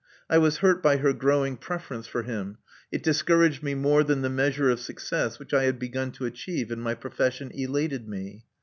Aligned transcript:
I 0.31 0.39
was 0.39 0.57
hurt 0.57 0.81
by 0.81 0.97
her 0.97 1.13
growing 1.13 1.57
preference 1.57 2.07
for 2.07 2.23
him: 2.23 2.57
it 2.91 3.03
discouraged 3.03 3.61
me 3.61 3.75
more 3.75 4.03
than 4.03 4.23
the 4.23 4.31
measure 4.31 4.67
of 4.71 4.79
success 4.79 5.37
which 5.37 5.53
I 5.53 5.65
had 5.65 5.77
begun 5.77 6.11
to 6.13 6.25
achieve 6.25 6.71
in 6.71 6.79
my 6.79 6.95
profession 6.95 7.51
elated 7.53 8.09
me. 8.09 8.43